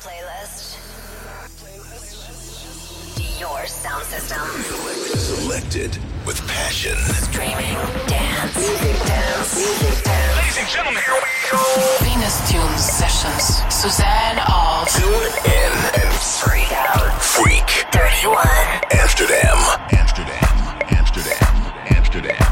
[0.00, 0.78] playlist.
[3.38, 4.40] Your sound system.
[5.18, 6.96] Selected with passion.
[7.28, 7.76] Streaming,
[8.08, 10.36] dance, music dance, music dance.
[10.36, 11.60] Ladies and gentlemen, here we go.
[12.04, 13.60] Venus Tunes Sessions.
[13.72, 17.12] Suzanne of Tune in and Freak out.
[17.20, 17.68] freak.
[17.92, 18.36] 31.
[18.92, 19.56] Amsterdam.
[19.92, 20.40] Amsterdam.
[20.96, 20.96] Amsterdam.
[20.96, 21.52] Amsterdam.
[21.90, 22.36] Amsterdam.
[22.40, 22.49] Amsterdam.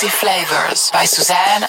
[0.00, 1.66] Sexy flavors by Suzanne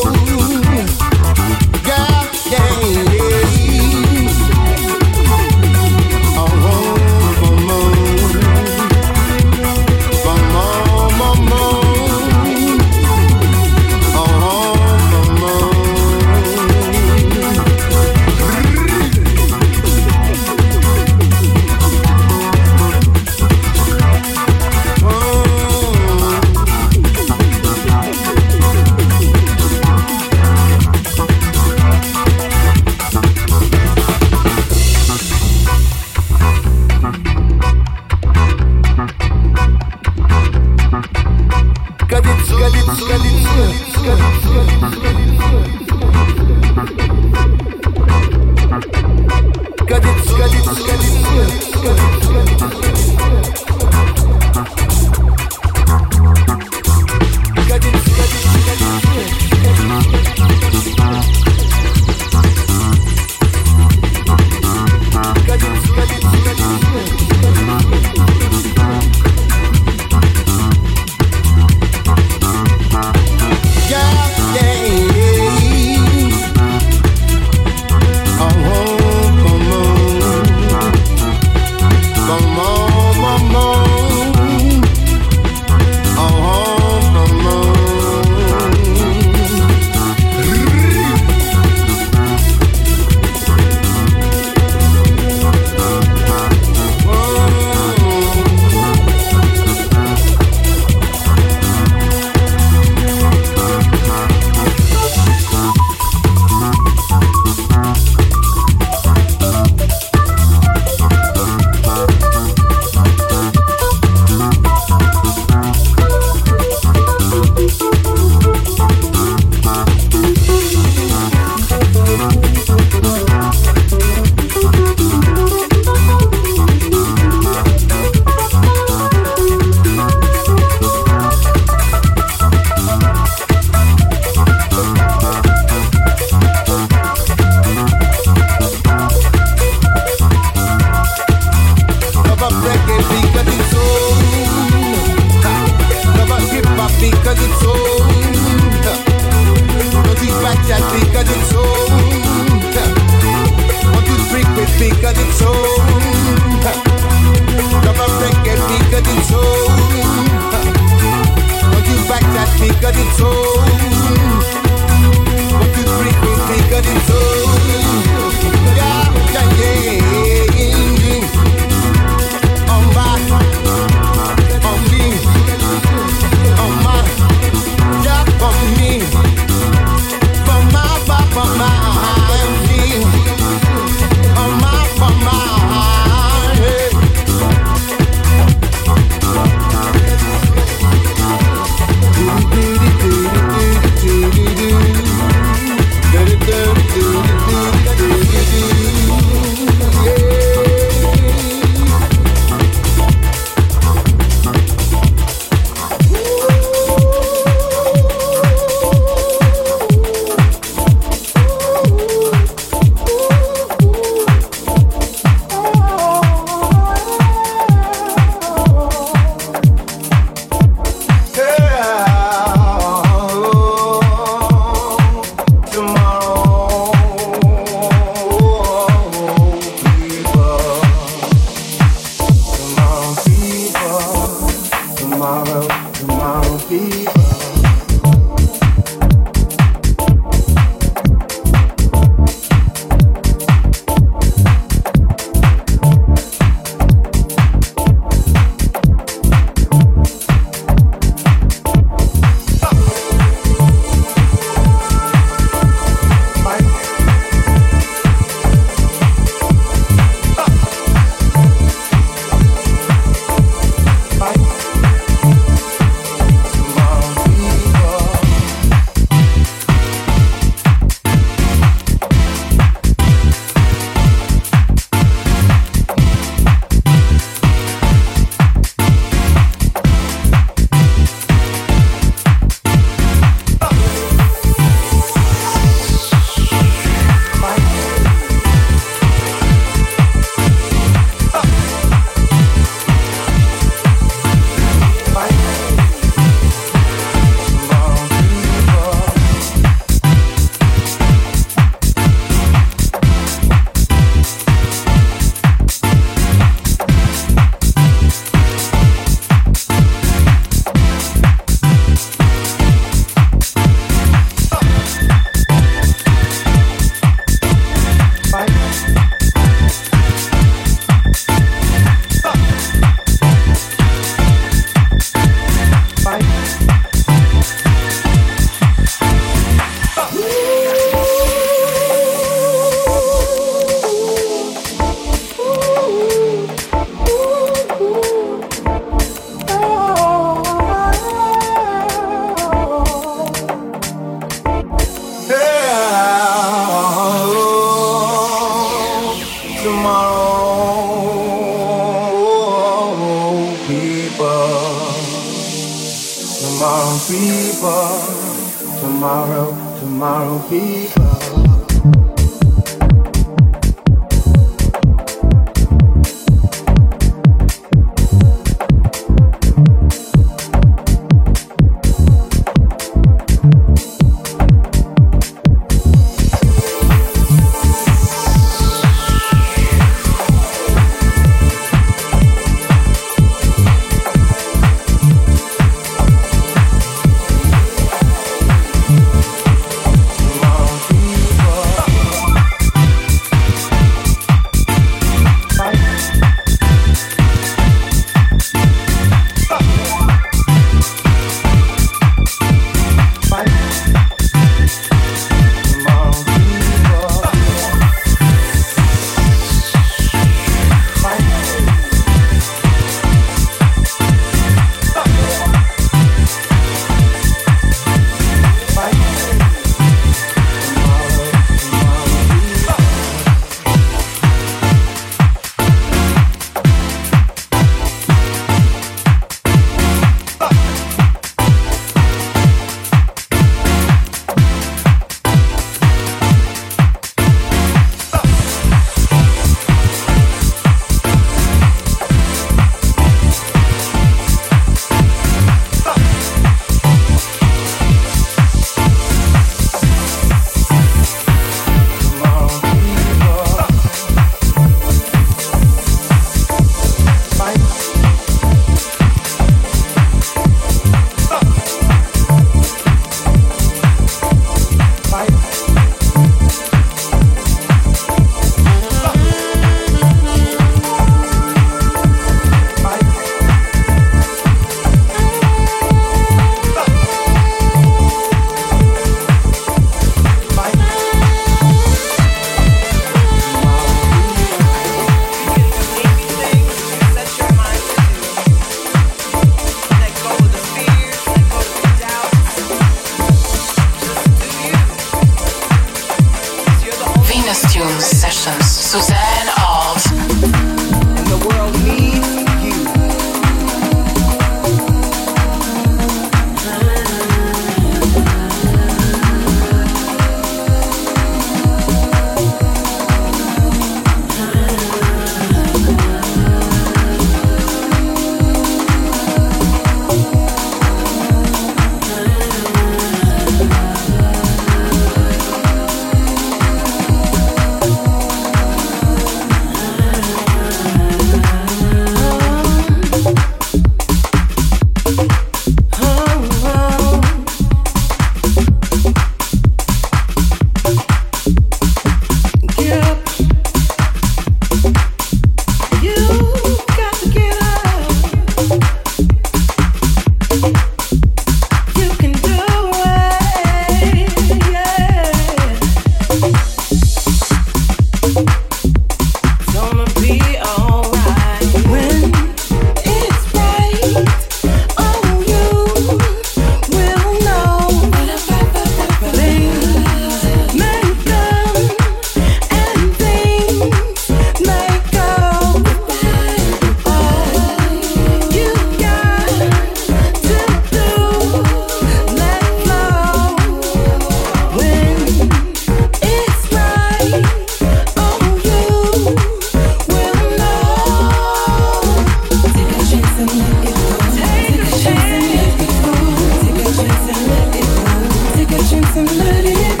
[599.37, 600.00] melody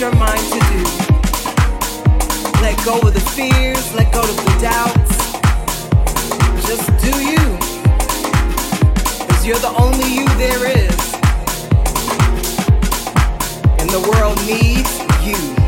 [0.00, 0.82] your mind to do.
[2.62, 5.16] Let go of the fears, let go of the doubts.
[6.66, 7.58] Just do you.
[9.26, 11.14] Because you're the only you there is.
[13.78, 15.59] And the world needs you.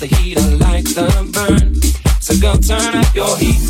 [0.00, 1.74] the heat I like the burn.
[2.22, 3.69] So go turn up your heat.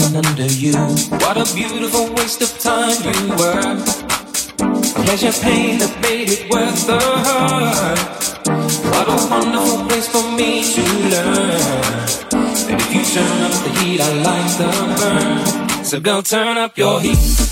[0.00, 0.72] under you.
[1.20, 3.76] What a beautiful waste of time you were.
[5.04, 7.98] Pleasure, pain that made it worth the hurt.
[8.94, 10.82] What a wonderful place for me to
[11.12, 11.60] learn.
[12.70, 15.84] And if you turn up the heat, I like the burn.
[15.84, 17.51] So go turn up your heat.